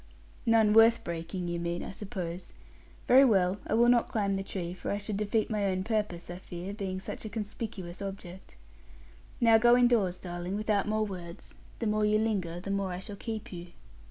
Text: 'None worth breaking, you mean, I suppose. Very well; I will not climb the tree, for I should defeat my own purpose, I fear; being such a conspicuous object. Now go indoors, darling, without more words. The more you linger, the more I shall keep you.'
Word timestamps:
'None 0.47 0.73
worth 0.73 1.03
breaking, 1.03 1.47
you 1.47 1.59
mean, 1.59 1.83
I 1.83 1.91
suppose. 1.91 2.53
Very 3.07 3.23
well; 3.23 3.59
I 3.67 3.75
will 3.75 3.87
not 3.87 4.07
climb 4.09 4.33
the 4.33 4.41
tree, 4.41 4.73
for 4.73 4.89
I 4.89 4.97
should 4.97 5.15
defeat 5.15 5.51
my 5.51 5.65
own 5.65 5.83
purpose, 5.83 6.31
I 6.31 6.37
fear; 6.39 6.73
being 6.73 6.99
such 6.99 7.23
a 7.23 7.29
conspicuous 7.29 8.01
object. 8.01 8.55
Now 9.39 9.59
go 9.59 9.77
indoors, 9.77 10.17
darling, 10.17 10.55
without 10.57 10.87
more 10.87 11.05
words. 11.05 11.53
The 11.77 11.85
more 11.85 12.03
you 12.03 12.17
linger, 12.17 12.59
the 12.59 12.71
more 12.71 12.91
I 12.91 12.99
shall 12.99 13.15
keep 13.15 13.53
you.' 13.53 13.67